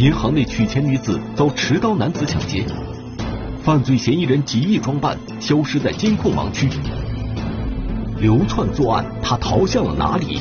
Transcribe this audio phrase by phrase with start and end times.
[0.00, 2.64] 银行内取钱女子遭持刀男子抢劫，
[3.62, 6.70] 犯罪嫌疑人极易装扮，消失在监控盲区。
[8.18, 10.40] 流窜作案，他逃向了哪里？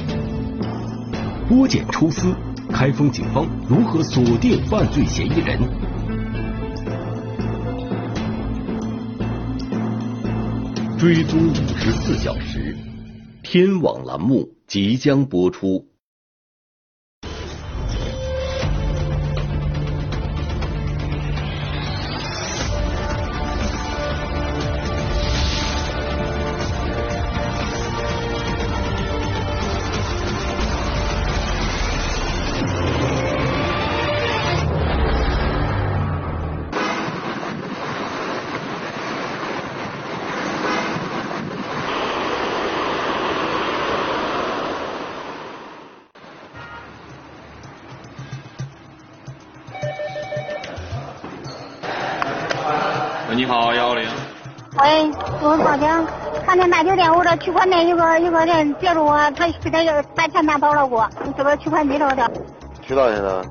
[1.49, 2.33] 拨茧抽丝，
[2.72, 5.60] 开封警方如何锁定犯罪嫌疑人？
[10.97, 12.78] 追踪五十四小时，
[13.44, 15.88] 天网栏目即将播出。
[54.99, 55.09] 喂，
[55.41, 55.87] 我报警，
[56.45, 62.31] 看见大酒店我这取款那有个有个人接住我，他给他要把钱拿走了，我这个取款机头的。
[62.81, 63.41] 取多少钱呢？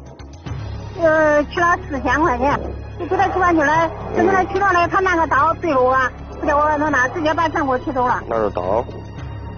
[1.00, 2.60] 呃，取了四千块钱，
[3.00, 5.96] 就给他取款去了，就给他取着了，他拿个刀对着我，
[6.38, 8.22] 不叫我弄那，直接把钱给我取走了。
[8.28, 8.84] 拿着刀？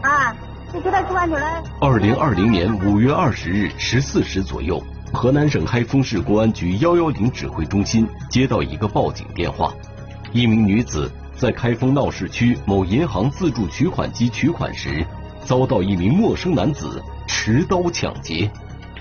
[0.03, 0.33] 啊，
[0.73, 1.43] 就给他取款去了。
[1.81, 4.81] 二零二零年五月二十日十四时左右，
[5.13, 9.73] 河南省开封市公安局幺幺零指挥中心接到一个报警电话。
[10.33, 15.03] 一名女子在开封闹市区某银行自助取款机取款时，
[15.43, 18.51] 遭到一名陌生男子持刀抢劫。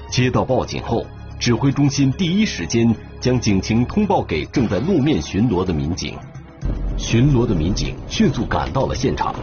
[0.10, 1.06] 接到报警后，
[1.38, 6.18] 指挥中心第一时间将警情通报给正在路面巡逻的民警。
[6.98, 9.36] 巡逻的民警迅速赶到了现场。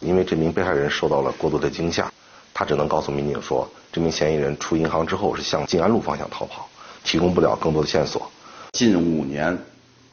[0.00, 2.12] 因为这名被害人受到了过度的惊吓，
[2.52, 6.68] 他只能告诉民警说，这名嫌疑人出银行之后是向静安路方向逃跑，
[7.02, 8.30] 提供不了更多的线索。
[8.72, 9.56] 近五年、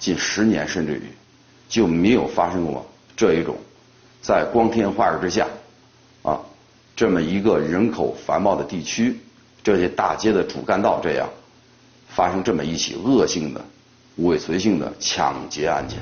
[0.02, 1.04] 近十年，甚至于
[1.70, 2.84] 就没有发生过
[3.16, 3.56] 这一种
[4.20, 5.48] 在光天化日之下
[6.24, 6.40] 啊，
[6.96, 9.20] 这么一个人口繁茂的地区，
[9.62, 11.30] 这些大街的主干道这样
[12.08, 13.64] 发生这么一起恶性的、
[14.16, 16.00] 尾随性的抢劫案件。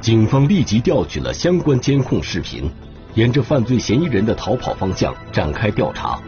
[0.00, 2.70] 警方立即调取了相关监控视频，
[3.14, 6.18] 沿着犯罪嫌疑人的逃跑方向展开调查。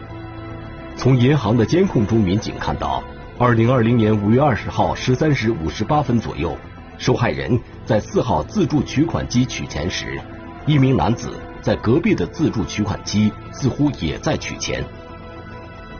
[0.95, 3.03] 从银行的监控中，民警看到，
[3.39, 6.57] 二零二零年五月二十号十三时五十八分左右，
[6.97, 10.19] 受害人在四号自助取款机取钱时，
[10.65, 14.83] 一名男子在隔壁的自助取款机似乎也在取钱。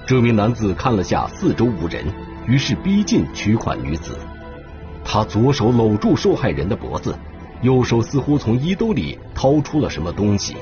[0.07, 2.11] 这名男子看了下四周无人，
[2.47, 4.17] 于是逼近取款女子。
[5.05, 7.15] 他左手搂住受害人的脖子，
[7.61, 10.57] 右手似乎从衣兜里掏出了什么东西。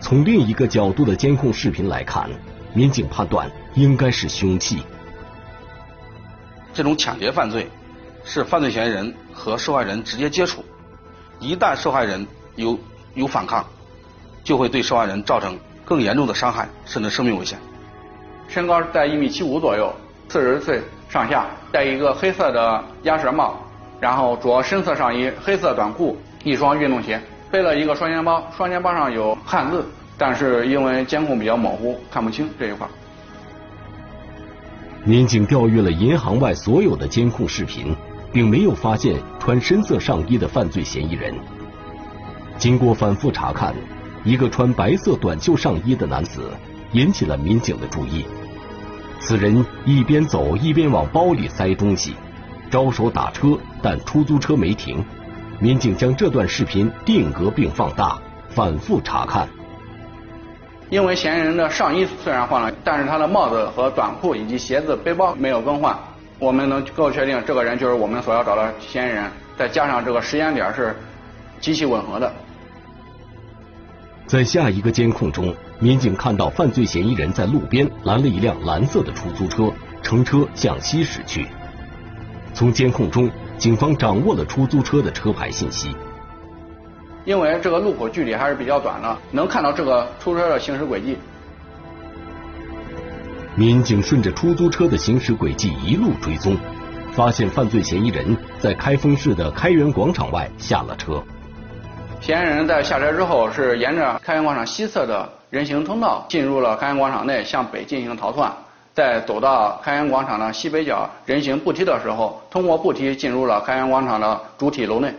[0.00, 2.28] 从另一个角度的监控视频来看。
[2.74, 4.82] 民警判断应该是凶器。
[6.72, 7.68] 这种抢劫犯罪
[8.24, 10.64] 是犯罪嫌疑人和受害人直接接触，
[11.38, 12.78] 一旦受害人有
[13.14, 13.64] 有反抗，
[14.42, 17.58] 就会对受害人造成更严重的伤害，甚至生命危险。
[18.48, 19.94] 身高在一米七五左右，
[20.28, 23.56] 四十岁上下，戴一个黑色的鸭舌帽，
[24.00, 29.84] 然后着深色上衣、黑色短裤、一双运动鞋，背了一个双肩包，双肩包上有汉字。
[30.18, 32.86] 但是因为监控比较模糊，看不清这一块。
[35.04, 37.92] 民警调阅了银行外所有的监控视频，
[38.32, 41.34] 并没有发现穿深色上衣的犯罪嫌疑人。
[42.56, 43.74] 经过反复查看，
[44.22, 46.52] 一个穿白色短袖上衣的男子
[46.92, 48.24] 引起了民警的注意。
[49.18, 52.14] 此人一边走一边往包里塞东西，
[52.70, 55.04] 招手打车，但出租车没停。
[55.58, 58.16] 民警将这段视频定格并放大，
[58.50, 59.48] 反复查看。
[60.92, 65.98] 因为嫌疑人的上衣虽然换了，但是他的帽子和短裤以及鞋子、背包没有更换，
[66.38, 69.24] 我们能够确定这个人就是我们所要找的嫌疑人。
[69.56, 70.94] 再加上这个时间点是
[71.62, 72.30] 极其吻合的。
[74.26, 79.72] 在下一个监控中，民警看到犯罪嫌疑人在路边拦了一辆蓝色的出租车，
[80.02, 81.48] 乘车向西驶去。
[82.52, 85.96] 从监控中，警方掌握了出租车的车牌信息。
[87.24, 91.16] 因为这个路口距离还是比较短的，能看到这个出租车的行驶轨迹。
[93.54, 96.56] 民警顺着出租车的行驶轨迹一路追踪，
[97.12, 101.22] 发现犯罪嫌疑人在开封市的开元广场外下了车。
[102.20, 108.50] 嫌疑人在下车之后是沿着开元广场西侧的人行通道进入了开元广场内，向北进行逃窜。
[108.94, 115.12] 在走到开元广场的西北角人行步梯的时候，通过步梯进入了开元广场的主体楼内。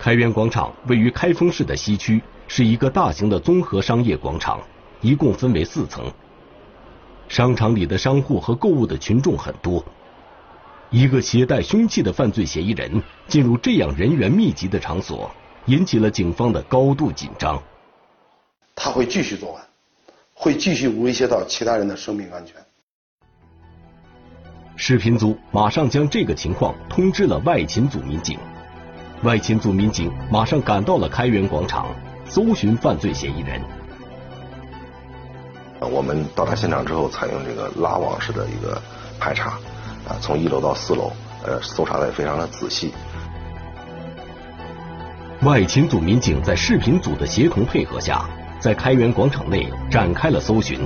[0.00, 4.58] 开元广场位于开封市的西区，是一个大型的综合商业广场，
[5.02, 6.10] 一共分为四层。
[7.28, 9.84] 商场里的商户和购物的群众很多，
[10.88, 15.30] 一个携带凶器的犯罪嫌疑人进入这样人员密集的场所，
[15.66, 17.62] 引起了警方的高度紧张。
[18.74, 19.66] 他会继续作案，
[20.32, 22.56] 会继续威胁到其他人的生命安全。
[24.76, 28.38] 视频组马上将这个情况通知了外勤组民警，
[29.22, 31.86] 外勤组民警马上赶到了开元广场，
[32.24, 33.60] 搜寻犯罪嫌疑人。
[35.80, 38.80] 我们到达现场之后，采用这个拉网式的一个
[39.18, 39.50] 排查，
[40.08, 41.12] 啊，从一楼到四楼，
[41.44, 42.94] 呃，搜查的也非常的仔细。
[45.42, 48.24] 外勤组民警在视频组的协同配合下，
[48.58, 50.80] 在开元广场内展开了搜寻，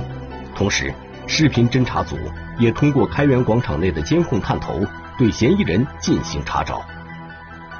[0.53, 0.93] 同时，
[1.25, 2.17] 视频侦查组
[2.59, 4.81] 也通过开元广场内的监控探头，
[5.17, 6.83] 对嫌疑人进行查找。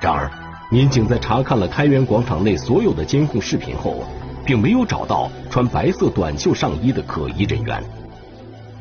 [0.02, 0.30] 然而，
[0.72, 4.04] 民警在查看了开元广场内所有的监控视频后，
[4.44, 7.84] 并没有找到穿白色短袖上衣的可疑人员。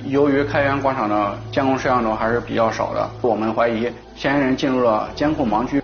[0.06, 3.86] 由于开元广场的监控摄像头还是比较少的，我们怀疑
[4.16, 5.82] 嫌疑人进入了监控盲区。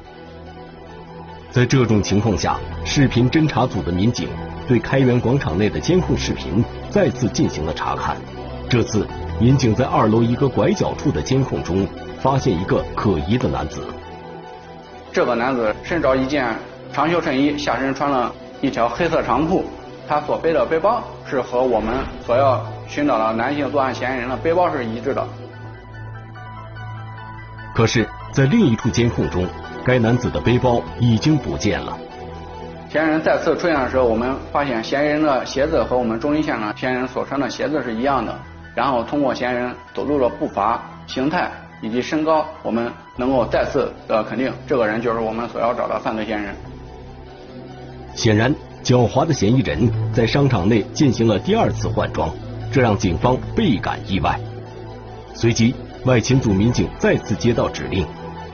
[1.50, 4.28] 在这种情况下，视频侦查组的民警
[4.66, 8.16] 对开元广场内的监控视频再次进行了查看。
[8.70, 9.06] 这次，
[9.38, 11.86] 民警在二楼一个拐角处的监控中
[12.20, 13.82] 发现一个可疑的男子。
[15.12, 16.54] 这个男子身着一件
[16.92, 18.32] 长袖衬衣，下身穿了。
[18.62, 19.64] 一条黑色长裤，
[20.06, 21.94] 他所背的背包是和我们
[22.26, 25.26] 所要寻找的男性作案嫌疑人的背包是一致的。
[27.74, 29.46] 可是，在另一处监控中，
[29.82, 31.96] 该男子的背包已经不见了。
[32.90, 38.38] 嫌疑人再次出现的时候，我们发现嫌疑人的鞋子和我们中心线上嫌疑人所穿的鞋子是一样的。
[38.74, 46.54] 然后，通过嫌疑人走路的步伐、形态以及身高，我们能够再次的肯定，这个人就是我们所要找的犯罪嫌疑人。
[48.14, 52.30] 显然，狡猾的嫌疑人在商场内进行了第二次换装，
[52.72, 54.38] 这让警方倍感意外。
[55.34, 55.74] 随即，
[56.04, 58.06] 外勤组民警再次接到指令，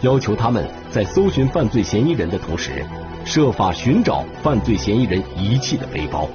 [0.03, 2.85] 要求他们在搜寻犯罪嫌疑人的同时，
[3.25, 6.29] 设法寻找犯罪嫌疑人遗弃的背包。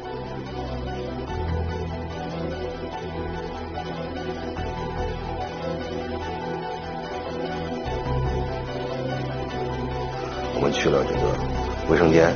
[10.62, 12.32] 我们去了这个卫生间。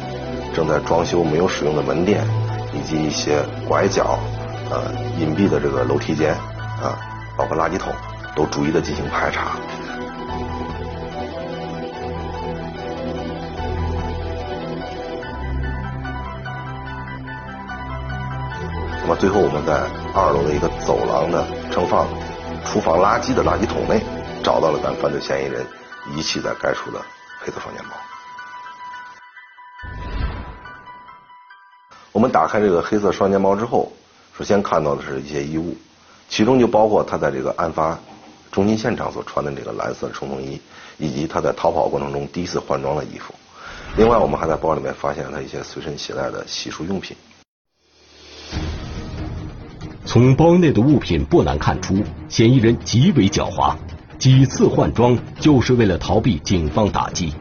[0.55, 2.25] 正在装修没有使用的门店，
[2.73, 4.17] 以及一些拐角、
[4.71, 4.89] 呃
[5.19, 6.33] 隐蔽的这个楼梯间，
[6.81, 6.95] 啊，
[7.35, 7.93] 包括垃圾桶，
[8.33, 9.57] 都逐一的进行排查。
[19.01, 19.73] 那么最后我们在
[20.13, 22.07] 二楼的一个走廊的盛放
[22.63, 24.01] 厨房垃圾的垃圾桶内，
[24.41, 25.65] 找到了咱犯罪嫌疑人
[26.15, 27.01] 遗弃在该处的
[27.41, 28.14] 黑色双肩包。
[32.25, 33.91] 们打开这个黑色双肩包之后，
[34.35, 35.77] 首先看到的是一些衣物，
[36.27, 37.99] 其中就包括他在这个案发
[38.51, 40.59] 中心现场所穿的这个蓝色冲锋衣，
[40.97, 43.31] 以及他在逃跑过程中第一次换装的衣服。
[43.95, 47.15] 另外，我们还在包里面发现了他一些随身携带的洗漱用品。
[50.03, 53.75] 从包内的物品不难看出，嫌疑人极为狡猾，
[54.17, 57.31] 几次换装就是为了逃避警方打击。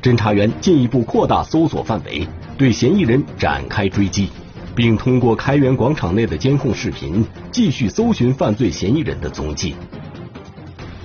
[0.00, 2.26] 侦查员进一步扩大搜索范围。
[2.56, 4.30] 对嫌疑人展开追击，
[4.74, 9.74] 并通过开元广场内的监控视频继续搜寻犯罪嫌疑人的踪迹。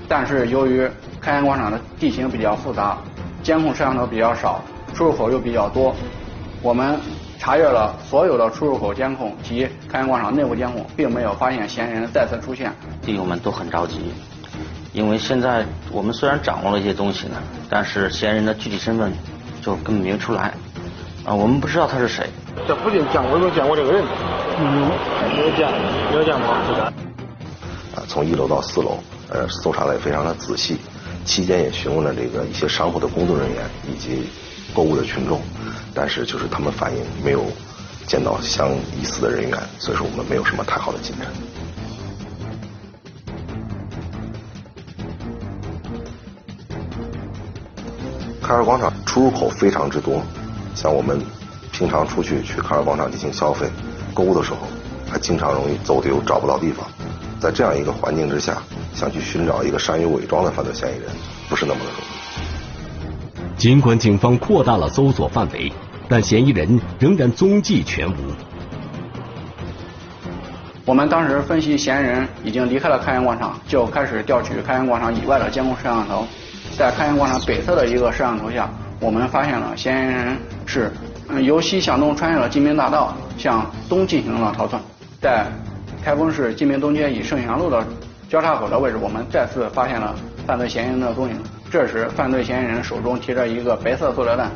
[0.08, 0.88] 但是由于
[1.20, 2.98] 开元广场的地形比较复杂，
[3.42, 4.64] 监控摄像头比较少，
[4.94, 5.96] 出入口又比较多，
[6.62, 7.00] 我们
[7.40, 12.72] 查阅了所有的出入口监控及开元广场内部监控，并没有发现嫌疑人再次出现。
[13.02, 14.00] 弟兄们都很着急，
[14.94, 17.38] 因为现在我们虽然掌握了一些东西呢，
[17.70, 19.12] 但是嫌疑人的具体身份
[19.62, 20.54] 就根本没出来。
[21.28, 22.26] 啊，我们不知道他是谁。
[22.66, 24.02] 这附近见过没有见过这个人？
[24.60, 24.90] 嗯，
[25.36, 25.70] 没有见，
[26.10, 26.54] 没有见过。
[26.54, 26.88] 啊，
[28.08, 30.78] 从一楼到四楼，呃，搜查的也非常的仔细，
[31.26, 34.30] 期间也询问了这个一些商铺的工作人员以及
[34.74, 35.42] 购物的群众，
[35.94, 37.44] 但是就是他们反映没有
[38.06, 41.28] 见到相疑似的人员，所以说我们没有什么太好的进展。
[48.42, 50.22] 开尔广场出入口非常之多。
[50.78, 51.20] 像我们
[51.72, 53.68] 平常出去去卡尔广场进行消费、
[54.14, 54.60] 购物的时候，
[55.10, 56.88] 还经常容易走丢、找不到地方。
[57.40, 58.62] 在这样一个环境之下，
[58.94, 61.10] 想去寻找一个善于伪装的犯罪嫌疑人，
[61.50, 63.58] 不是那么的容易。
[63.58, 65.74] 尽管警方扩大了搜索范围，
[66.08, 68.16] 但嫌疑人仍然踪迹全无。
[70.86, 76.28] 我们当时分析，嫌疑人已经离开了开元广场，就开始调取开元广场以外的监控摄像头。
[76.78, 78.70] 在开元广场北侧的一个摄像头下。
[79.00, 80.92] 我们发现了嫌疑人是
[81.44, 84.82] 由西向东穿越了金明大道，向东进行了逃窜。
[85.22, 85.46] 在
[86.04, 87.86] 开封市金明东街与盛祥路的
[88.28, 91.36] 交叉口的位置，我们再次发现了犯罪嫌疑人的踪影。
[91.70, 94.50] 这时，犯罪嫌疑人手中提着一个白色塑料袋。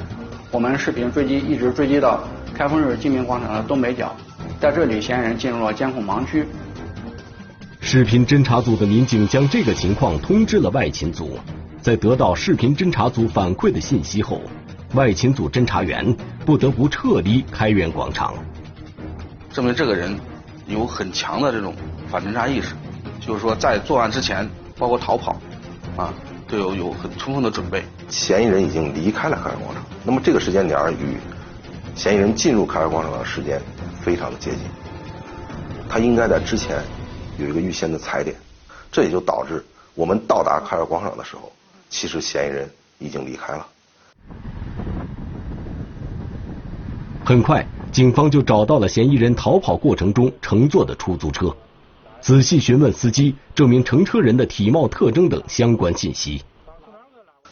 [0.50, 2.22] 我们视频追击一直追击到
[2.54, 4.16] 开封市金明广场的东北角，
[4.60, 6.46] 在这里，嫌疑人进入了监控盲区。
[7.80, 11.38] 视频侦查组的民警将这个情况通知了外勤组，
[11.82, 14.40] 在得到视频侦查组反馈的信息后，
[14.94, 18.36] 外勤组侦查员不得不撤离开元广场。
[19.52, 20.16] 证明这个人
[20.68, 21.74] 有很强的这种
[22.08, 22.76] 反侦查意识，
[23.20, 24.48] 就是说在作案之前，
[24.78, 25.36] 包括逃跑，
[25.98, 26.14] 啊，
[26.48, 27.84] 都有有很充分的准备。
[28.10, 31.18] 嫌疑人已经离开了开元广场，那么这个时间点与
[31.96, 33.60] 嫌疑人进入开元广场的时间
[34.04, 34.60] 非常的接近，
[35.90, 36.78] 他应该在之前
[37.40, 38.36] 有一个预先的踩点，
[38.92, 41.52] 这也就导致我们到达开元广场的时候，
[41.92, 42.68] 其实嫌疑人
[42.98, 43.68] 已经离开了。
[47.24, 47.64] 很快。
[47.92, 51.54] 警方就找到了嫌疑人逃跑过程中乘坐的出租车，
[52.22, 56.42] 仔细询问司机，证明乘车人的体貌特征等相关信息。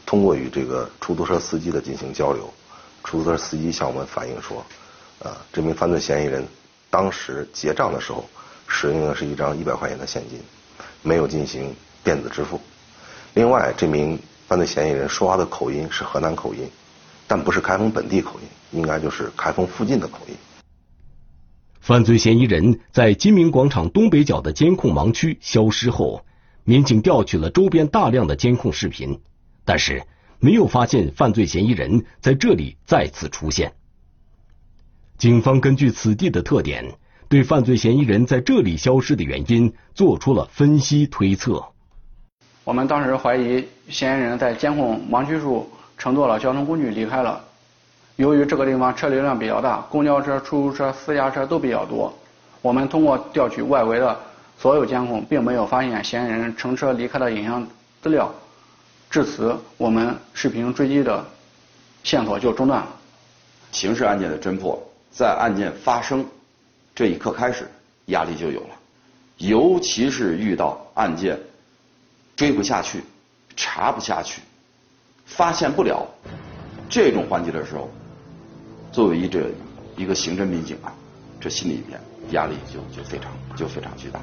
[0.05, 2.50] 通过与这个出租车司机的进行交流，
[3.03, 4.65] 出租车司机向我们反映说，
[5.22, 6.48] 啊，这名犯罪嫌疑人
[6.89, 8.24] 当时结账的时候
[8.65, 10.39] 使用的是一张一百块钱的现金，
[11.01, 12.62] 没有进行电子支付。
[13.33, 16.67] 另外，这名犯罪嫌疑人说话的口音是河南口音。
[17.31, 20.33] 但不是开封本地口音，应该就是开封附近的口音。
[21.79, 26.25] 犯罪嫌疑人在金明广场东北角的监控盲区消失后，
[26.63, 29.21] 民警调取了周边大量的监控视频，
[29.63, 30.01] 但是
[30.39, 33.74] 没有发现犯罪嫌疑人在这里再次出现。
[35.19, 41.63] 警方根据此地的特点，对犯罪嫌疑人在这里消失的原因做出了分析推测。
[42.63, 45.70] 我们当时怀疑嫌疑人在监控盲区处。
[46.00, 47.42] 乘坐了交通工具离开了。
[48.16, 52.18] 由于这个地方车流量比较大，公交车、出租车、私家车都比较多，
[52.62, 54.18] 我们通过调取外围的
[54.58, 57.68] 所有监控，并没有发现嫌疑人乘车离开的影像
[58.01, 58.34] 资料。
[59.10, 61.22] 至此，我们视频追击的
[62.06, 62.88] 线索就中断了。
[63.74, 66.25] 刑事案件的侦破，在案件发生
[66.96, 67.70] 这一刻开始，
[68.06, 68.70] 压力就有了，
[69.36, 71.38] 尤其是遇到案件
[72.39, 73.01] 追不下去、
[73.58, 74.41] 查不下去。
[75.25, 76.08] 发现不了
[76.88, 77.89] 这种环节的时候，
[78.93, 79.51] 作为一这
[79.98, 80.88] 一个刑侦民警啊，
[81.38, 82.00] 这心里边
[82.31, 84.22] 压力就就非常就非常巨大。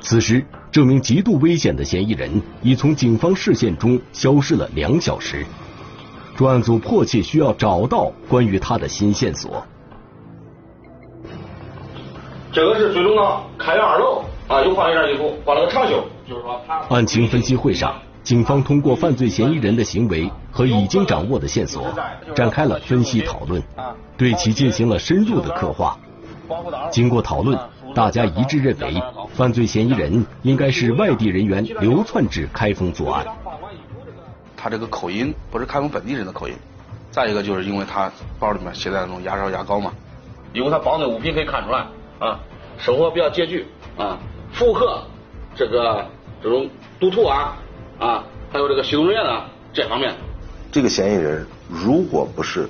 [0.00, 0.42] 此时，
[0.72, 5.44] 这名极度危险的嫌疑人已从警方视线中消失了两小时，
[6.38, 9.62] 专案组迫切需要找到关于他的新线索。
[12.50, 13.22] 这个是最终呢
[13.58, 16.02] 开元二楼啊，又换了一件衣服，换了个长袖。
[16.88, 17.94] 案情分析会上。
[18.22, 21.90] 警方通过犯罪嫌疑人的行为和已经掌握的线索，
[22.34, 23.62] 展开了分析讨论，
[24.18, 25.98] 对其进行了深入的刻画。
[26.90, 27.58] 经过讨论，
[27.94, 33.24] 大家一致认为，犯罪嫌疑人应该是外地人员流窜至开封作案。
[34.54, 36.54] 他这个口音不是开封本地人的口音，
[37.10, 39.90] 再一个就是因为他包里面携带那种牙刷、牙膏嘛，
[40.52, 41.86] 因为他包的物品可以看出来
[42.18, 42.38] 啊，
[42.76, 44.18] 生活比较拮据啊，
[44.52, 45.02] 符合
[45.54, 46.06] 这个
[46.42, 46.68] 这种
[46.98, 47.56] 赌徒啊。
[47.98, 49.44] 啊，还有这个吸毒人员呢，
[49.74, 50.14] 这方面，
[50.72, 52.66] 这个嫌疑人如果不是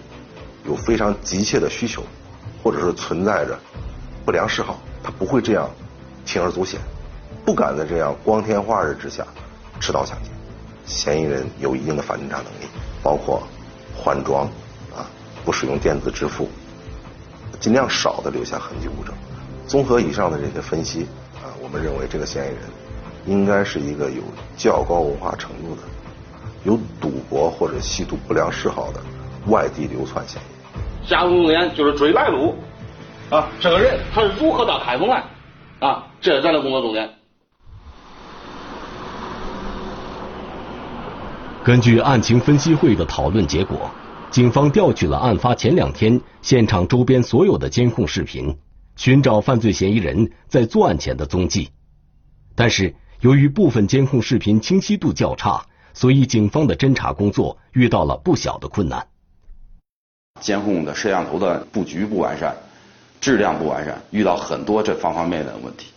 [0.66, 2.02] 有非常急切的需求，
[2.64, 3.56] 或者是存在着
[4.24, 5.70] 不良嗜好，他不会这样
[6.26, 6.80] 铤而走险，
[7.44, 9.24] 不敢在这样光天化日之下
[9.78, 10.30] 持刀抢劫。
[10.84, 12.66] 嫌疑人有一定的反侦查能力，
[13.04, 13.40] 包括
[13.96, 14.46] 换装
[14.92, 15.06] 啊，
[15.44, 16.48] 不使用电子支付，
[17.60, 19.14] 尽量少的留下痕迹物证。
[19.68, 22.58] 综合以上的这些分析啊，我们认为这个嫌疑人。
[23.26, 24.22] 应该是一个有
[24.56, 25.82] 较高文化程度的、
[26.64, 29.00] 有赌博或者吸毒不良嗜好的
[29.46, 31.08] 外地流窜嫌疑。
[31.08, 32.54] 下重点就是追来路
[33.30, 35.22] 啊，这个人他是如何到开封来
[35.80, 36.06] 啊？
[36.20, 37.10] 这是咱的工作重点。
[41.62, 43.90] 根据案情分析会的讨论结果，
[44.30, 48.56] 警方调取了案发前两天现场周边所有的监控视频，
[48.96, 51.68] 寻找犯罪嫌疑人在作案前的踪迹，
[52.56, 52.94] 但是。
[53.20, 59.06] 由于部分监控视频清晰度较差，所以警方的侦查工作遇到了不小的困难。
[60.40, 62.56] 监控的摄像头的布局不完善，
[63.20, 65.92] 质量不完善，遇到很多这方方面面的问题。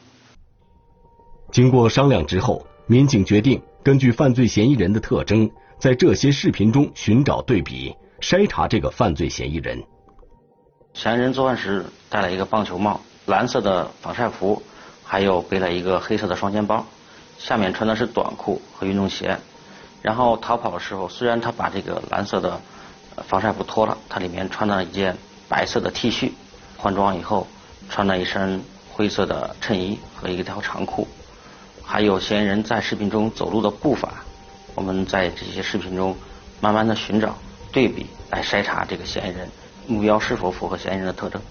[1.49, 5.49] 经过商量之后，民警决定根据犯罪嫌疑人的特征，
[5.79, 9.81] 在这些视频中寻找对比，筛查这个犯罪嫌疑人。
[10.93, 14.61] 嫌疑人作案时戴了一个棒球帽，蓝色的防晒服，
[15.05, 16.85] 还有背了一个黑色的双肩包。
[17.37, 19.37] 下面穿的是短裤和运动鞋，
[20.01, 22.59] 然后逃跑的时候，虽然他把这个蓝色的
[23.27, 25.17] 防晒服脱了，他里面穿了一件
[25.49, 26.31] 白色的 T 恤，
[26.77, 27.47] 换装以后
[27.89, 31.07] 穿了一身灰色的衬衣和一条长裤，
[31.83, 34.13] 还有嫌疑人在视频中走路的步伐。
[34.75, 36.15] 我们在这些视频中
[36.59, 37.35] 慢慢的寻找
[37.71, 39.47] 对比，来筛查这个嫌疑人
[39.85, 41.41] 目标是否符合嫌疑人的特征。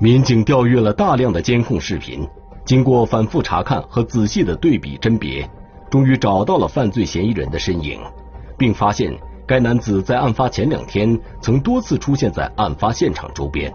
[0.00, 2.28] 民警调阅了大量的监控视频，
[2.68, 5.48] 经过反复查看和仔细的对比甄别，
[5.90, 7.98] 终于找到了犯罪嫌疑人的身影，
[8.58, 9.10] 并发现
[9.46, 13.74] 该男子在案发前两天曾多次出现在案发现场周边。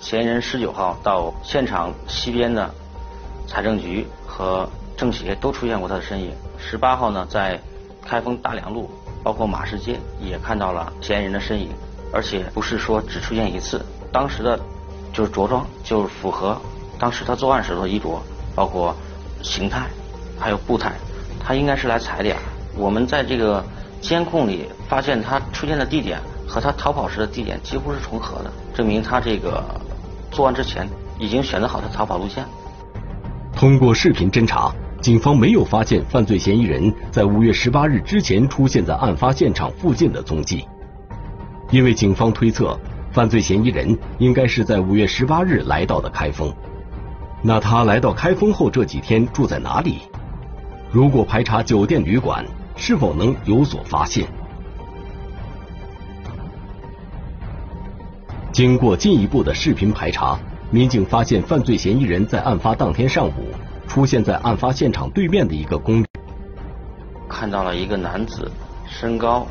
[0.00, 2.68] 嫌疑人十九号到现场西边的
[3.46, 6.32] 财政局和政协都出现过他的身影。
[6.58, 7.56] 十八号呢，在
[8.02, 8.90] 开封大梁路，
[9.22, 11.68] 包括马市街也看到了嫌疑人的身影，
[12.12, 13.80] 而且不是说只出现一次。
[14.10, 14.58] 当时的，
[15.12, 16.60] 就是着装就是符合
[16.98, 18.22] 当时他作案时候的衣着，
[18.54, 18.94] 包括
[19.42, 19.86] 形态，
[20.38, 20.92] 还有步态，
[21.38, 22.36] 他应该是来踩点。
[22.76, 23.64] 我们在这个
[24.00, 29.62] 监控里发现他出现的地点和他逃跑时的地点几乎是重合的，证明他这个
[30.30, 30.88] 作案之前
[31.18, 32.44] 已经选择好他逃跑路线。
[33.54, 34.72] 通过视频侦查。
[35.02, 40.66] 警方没有发现犯罪嫌疑人在五月十八日之前出现在案发现场附近的踪迹，
[41.70, 42.76] 因为警方推测
[43.12, 46.52] 犯罪嫌疑人应该是在五月十八日来到的开封。
[47.48, 50.00] 那他来到开封后这几天住在哪里？
[50.90, 54.26] 如果排查酒店旅馆，是否能有所发现？
[58.50, 60.36] 经过进一步的视频排查，
[60.72, 63.54] 民警发现犯罪嫌疑人在案发当天上午。
[63.86, 66.06] 出现在案发现场对面的一个公寓，
[67.28, 68.50] 看到了一个男子，
[68.88, 69.46] 身高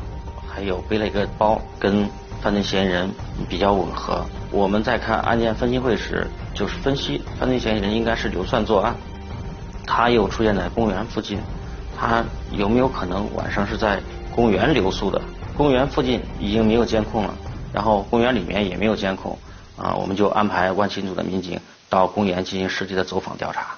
[0.46, 2.06] 还有背了一个包，跟
[2.42, 3.10] 犯罪嫌疑人
[3.48, 4.24] 比较吻合。
[4.50, 8.94] 我们在看案件分析会时，就是分析犯罪嫌疑人应该是流窜作案。
[9.86, 11.38] 他又出现在公园附近，
[11.98, 14.00] 他有没有可能晚上是在
[14.34, 15.20] 公园留宿的？
[15.56, 17.34] 公园附近已经没有监控了，
[17.72, 19.38] 然后公园里面也没有监控，
[19.76, 23.76] 啊，我们就安排万勤组的民警到公园进行实地的走访调查。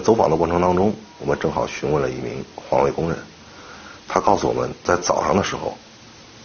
[0.00, 3.18] 在走访的过程当中，我们正好询问了一名环卫工人，
[4.08, 5.76] 他告诉我们在早上的时候，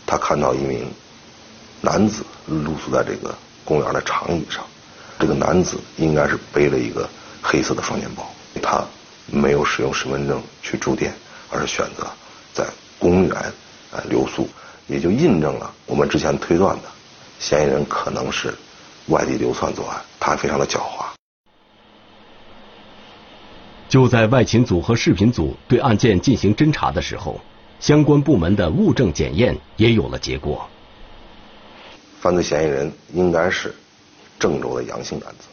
[0.06, 0.92] 他看到一名
[1.80, 4.62] 男子露宿在这个公园的长椅上，
[5.18, 7.10] 这个男子应该是背了一个
[7.42, 8.30] 黑色的双肩包，
[8.62, 8.84] 他
[9.28, 11.16] 没有使用身份证去住店，
[11.50, 12.06] 而是选择
[12.54, 12.66] 在
[13.00, 13.54] 公园
[13.92, 14.50] 呃留宿，
[14.88, 16.90] 也就印证了我们之前推断的。
[17.40, 18.54] 嫌疑人可能是
[19.08, 21.15] 外地流窜作案，他还非常的狡猾。
[23.96, 27.40] 就在外勤组和视频组对案件进行侦查的时候，
[27.80, 30.68] 相关部门的物证检验也有了结果。
[32.20, 33.74] 犯罪嫌疑人应该是
[34.38, 35.48] 郑州的阳性男子。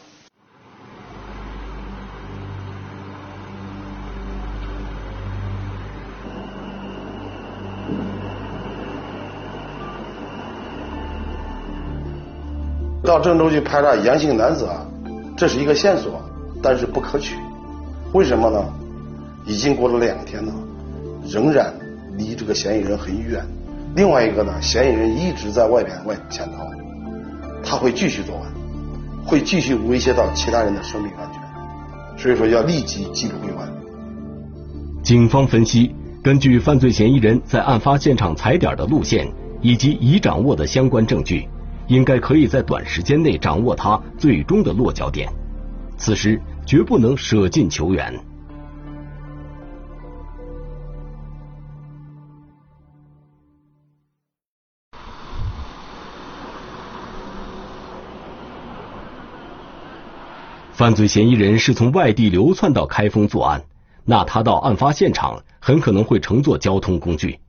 [13.05, 14.85] 到郑州去排查阳性男子啊，
[15.37, 16.21] 这是一个线索，
[16.61, 17.37] 但是不可取。
[18.13, 18.63] 为什么呢？
[19.45, 20.53] 已经过了两天了，
[21.27, 21.73] 仍然
[22.15, 23.43] 离这个嫌疑人很远。
[23.95, 26.67] 另外一个呢，嫌疑人一直在外边外潜逃，
[27.63, 28.53] 他会继续作案，
[29.25, 31.41] 会继续威胁到其他人的生命安全。
[32.15, 33.67] 所以说要立即纪律归案。
[35.01, 39.27] 警方分析，根据犯罪嫌疑人在案发现场踩点的路线
[39.61, 41.47] 以及已掌握的相关证据。
[41.87, 45.29] 应该可以在短时间内掌握他最终的落脚点，
[45.97, 48.19] 此时绝不能舍近求远。
[60.71, 63.63] 犯罪嫌疑人是从外地流窜到开封作案，
[64.05, 67.39] 那他到案发现场很可能会乘坐交通工具。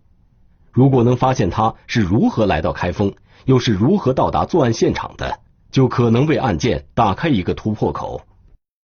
[0.71, 3.15] 如果能发现他是如何来到开封。
[3.47, 5.41] 又是如何到达作案现场的？
[5.71, 8.23] 就可能为案件打开一个突破口。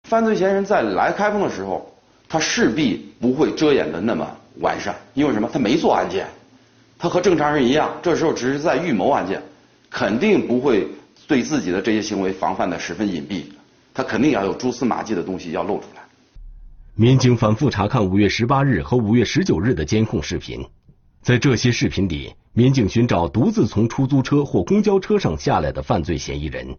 [0.04, 1.94] 犯罪嫌疑人在来开封的时候，
[2.28, 4.28] 他势必不会遮掩的那么
[4.60, 5.50] 完善，因为什么？
[5.52, 6.28] 他没做案件，
[6.98, 9.42] 他和正常人一样，这时候只是在预谋案件，
[9.90, 10.88] 肯定不会
[11.28, 13.44] 对自己的这些行为防范的十分隐蔽，
[13.94, 16.02] 他肯定要有蛛丝马迹的东西要露出来。
[16.96, 20.66] 民警反复查看五月十八日和五月十九日的监控视频，
[21.22, 22.34] 在这些视频里。
[22.52, 26.76] 民警寻找独自从出租车或公交车上下来的犯罪嫌疑人，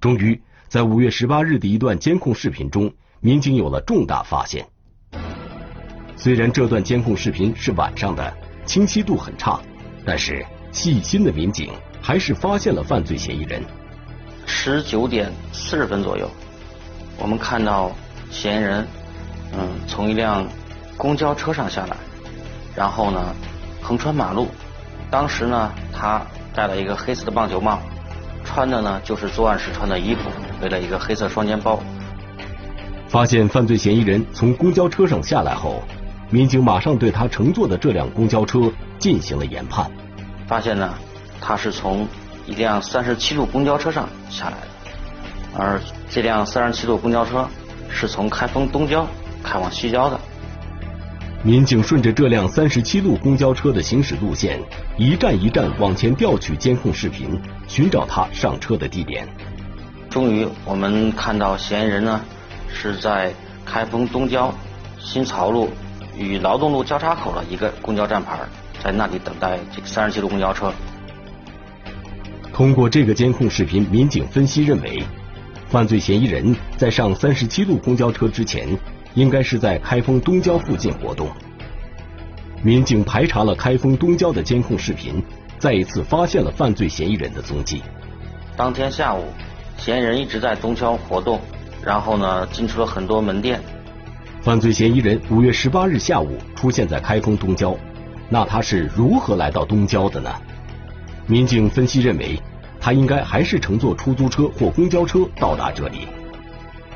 [0.00, 4.64] 终于在五月十八日的一段监控视频中，民警有了重大发现。
[6.14, 8.32] 虽然这段监控视频是晚上的，
[8.64, 9.58] 清晰度很差，
[10.06, 13.60] 但是细心的民警还是发现了犯罪嫌疑人。
[14.46, 16.30] 十九点四十分左右，
[17.18, 17.90] 我们看到
[18.30, 18.86] 嫌疑人，
[19.52, 20.46] 嗯，从一辆
[20.96, 21.96] 公交车上下来，
[22.76, 23.34] 然后呢，
[23.82, 24.46] 横穿马路。
[25.10, 27.80] 当时呢，他戴了一个黑色的棒球帽，
[28.44, 30.30] 穿的呢就是作案时穿的衣服，
[30.60, 31.80] 背了一个黑色双肩包。
[33.08, 35.82] 发现犯罪嫌疑人从公交车上下来后，
[36.30, 39.90] 民警马上对他乘坐的这辆公交车进行了研判。
[40.46, 40.94] 发现呢，
[41.40, 42.06] 他是从
[42.46, 47.48] 一辆三十七路公交车上下来的，而这辆三十七路公交车
[47.88, 49.06] 是从开封东郊
[49.42, 50.20] 开往西郊的。
[51.42, 54.60] 民警顺着这辆三十七路公交车的行驶路线，
[54.98, 59.26] 一站一站往前调取监控视频，寻找他上车的地点。
[60.10, 62.20] 终于，我们看到嫌疑人呢
[62.68, 63.32] 是在
[63.64, 64.52] 开封东郊
[64.98, 65.70] 新曹路
[66.18, 68.38] 与劳动路交叉口的一个公交站牌，
[68.82, 70.72] 在那里等待这个三十七路公交车。
[72.52, 75.02] 通过这个监控视频，民警分析认为，
[75.68, 78.76] 犯罪嫌疑人在上三十七路公交车之前。
[79.14, 81.28] 应该是在开封东郊附近活动。
[82.62, 85.20] 民警排查了开封东郊的监控视频，
[85.58, 87.82] 再一次发现了犯罪嫌疑人的踪迹。
[88.56, 89.24] 当天下午，
[89.80, 91.40] 嫌疑人一直在东郊活动，
[91.82, 93.60] 然后呢进出了很多门店。
[94.42, 97.76] 犯罪嫌疑人五月十八日下午出现在开封东郊，
[98.28, 100.30] 那他是如何来到东郊的呢？
[101.26, 102.38] 民警分析认为，
[102.78, 106.06] 他应该还是乘坐出租车或公交车到达这里。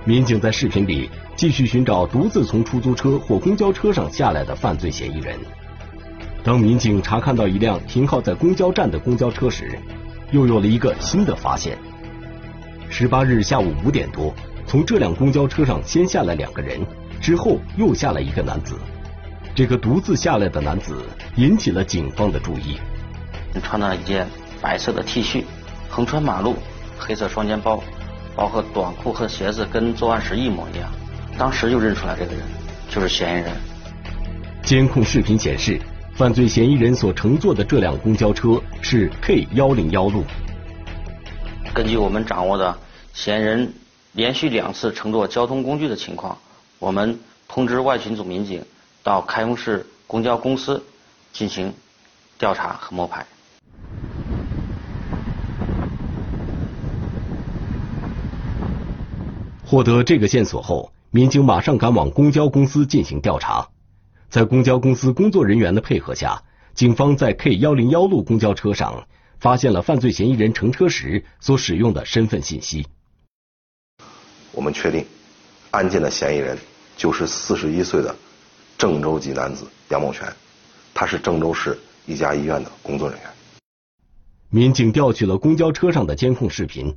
[0.05, 1.11] 民警在视频里。
[1.37, 5.37] 继续寻找独自从出租车或公交车上下来的犯罪嫌疑人。
[6.45, 9.77] 当民警查看到一辆停靠在公交站的公交车时，
[10.31, 11.77] 又有了一个新的发现。
[12.97, 14.33] 十八日下午五点多，
[14.69, 16.79] 从这辆公交车上先下来两个人，
[17.21, 18.79] 之后又下来一个男子。
[19.53, 21.05] 这个独自下来的男子
[21.35, 22.79] 引起了警方的注意。
[23.65, 24.29] 穿了一件
[24.63, 25.43] 白色的 T 恤，
[25.89, 26.55] 横穿马路，
[26.97, 27.83] 黑色双肩包，
[28.37, 30.89] 包括短裤和鞋子跟作案时一模一样。
[31.37, 32.43] 当时就认出来这个人
[32.89, 33.51] 就是嫌疑人。
[34.63, 35.81] 监控视频显示，
[36.13, 40.23] 犯罪嫌疑人所乘坐的这辆公交车是 K 幺零幺路。
[41.75, 42.73] 根据我们掌握的
[43.15, 43.73] 嫌疑人
[44.13, 46.37] 连续两次乘坐交通工具的情况，
[46.79, 48.63] 我们通知外勤组民警
[49.03, 50.85] 到开封市公交公司
[51.33, 51.73] 进行
[52.37, 53.25] 调查和摸排。
[59.65, 60.93] 获得这个线索后。
[61.11, 63.69] 民警马上赶往公交公司进行调查，
[64.29, 66.43] 在公交公司工作人员的配合下，
[66.75, 69.07] 警方在 K 幺零幺路公交车上
[69.39, 72.85] 发现了犯罪嫌疑人乘车时所使用的身份信息。
[74.55, 75.05] 我们确定，
[75.71, 76.59] 案件的嫌疑人
[76.97, 78.15] 就是四十一岁的
[78.79, 80.33] 郑州籍男子杨某全，
[80.95, 83.29] 他是郑州市一家医院的工作人员。
[84.51, 86.97] 民警调取了公交车上的监控视频。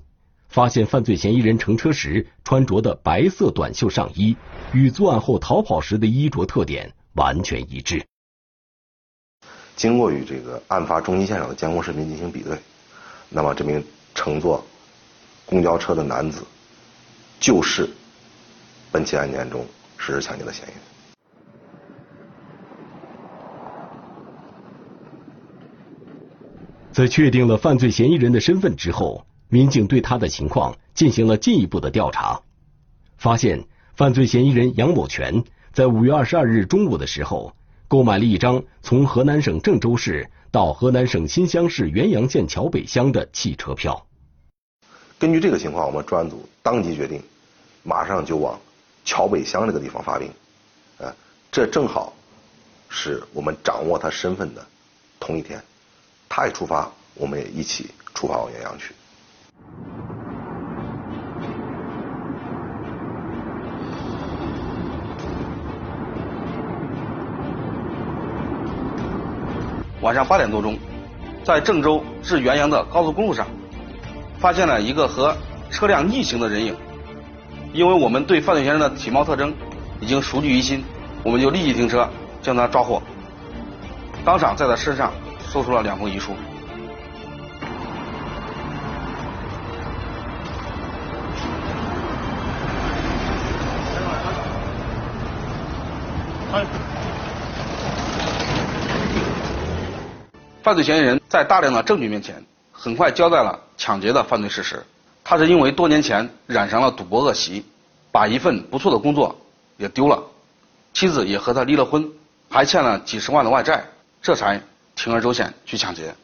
[0.50, 4.38] 发现犯罪嫌疑人乘车时穿着的白色短袖上衣，
[4.72, 8.06] 与作案后逃跑时的衣着特点完全一致。
[9.76, 12.58] 经过与这个案发中心现场的监控视频进行比对，
[13.28, 13.84] 那么这名
[14.16, 14.66] 乘坐
[15.46, 16.46] 公交车的男子
[17.40, 17.90] 就是
[18.92, 19.66] 本起案件中
[19.98, 20.80] 实施抢劫的嫌疑人。
[26.92, 29.26] 在确定了犯罪嫌疑人的身份之后。
[29.50, 32.42] 民警对他的情况进行了进一步的调查，
[33.18, 37.56] 发现犯罪嫌疑人杨某全在五月二十二日中午的时候，
[37.88, 44.06] 购买了一张从河南省郑州市到河南省新乡市原阳县桥北乡的汽车票。
[45.20, 47.24] 根据这个情况，我们专案组当即决定，
[47.82, 48.60] 马上就往
[49.04, 50.30] 桥北乡这个地方发兵。
[51.00, 51.14] 啊，
[51.52, 52.14] 这正好
[52.88, 54.64] 是我们掌握他身份的
[55.20, 55.60] 同一天，
[56.30, 58.94] 他一出发，我们也一起出发往原阳去。
[70.02, 70.78] 晚上八点多钟，
[71.44, 73.48] 在郑州至原阳的高速公路上，
[74.40, 75.36] 发现了一个和
[75.70, 76.76] 车辆逆行的人影。
[77.74, 79.54] 因为我们对犯罪嫌疑人的体貌特征
[80.00, 80.84] 已经熟记于心，
[81.24, 82.10] 我们就立即停车
[82.42, 83.02] 将他抓获。
[84.24, 85.12] 当场在他身上
[85.48, 86.34] 搜出了两封遗书。
[100.64, 104.84] 犯罪嫌疑人在大量的证据面前，很快交代了抢劫的犯罪事实。
[105.24, 107.64] 他是因为多年前染上了赌博恶习，
[108.12, 109.40] 把一份不错的工作
[109.78, 110.24] 也丢了，
[110.94, 112.10] 妻子也和他离了婚，
[112.50, 113.86] 还欠了几十万的外债，
[114.22, 114.62] 这才
[114.96, 116.16] 铤而走险去抢劫。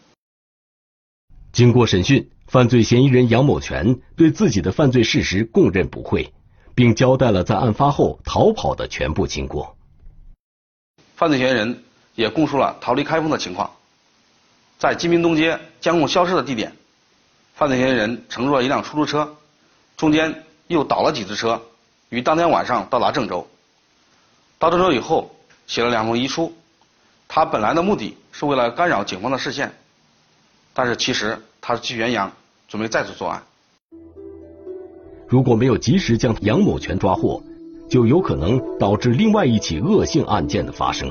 [1.51, 6.33] 经过审讯，犯罪嫌疑人杨某全对自己的犯罪事实供认不讳，
[6.73, 9.75] 并交代了在案发后逃跑的全部经过。
[11.15, 11.83] 犯罪嫌疑人
[12.15, 13.69] 也供述了逃离开封的情况。
[14.79, 16.73] 在金明东街监控消失的地点，
[17.53, 19.35] 犯罪嫌疑人乘坐一辆出租车，
[19.95, 21.61] 中间又倒了几次车，
[22.09, 23.47] 于当天晚上到达郑州。
[24.57, 25.29] 到郑州以后，
[25.67, 26.51] 写了两封遗书。
[27.27, 29.71] 他本来的目的是为了干扰警方的视线，
[30.73, 32.31] 但是其实他是去元阳，
[32.67, 33.41] 准备再次作案。
[35.27, 37.41] 如果没有及时将杨某全抓获，
[37.89, 41.07] 就有可能导致另外一起恶性案件的发生。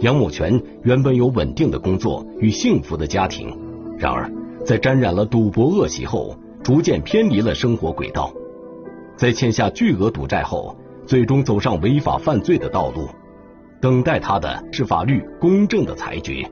[0.00, 3.56] 杨某全原本有稳定的工作与幸福的家庭，
[3.98, 4.30] 然而
[4.64, 8.32] 在沾染了赌博恶习后，逐渐偏离了生活轨道，
[9.16, 13.08] 在欠下巨额赌债后，最终走上违法犯罪的道路。
[13.80, 16.48] 等待他的是法律公正的裁决。